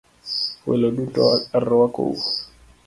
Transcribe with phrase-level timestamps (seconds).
[0.69, 1.27] Welo duto
[1.61, 2.13] aruakou.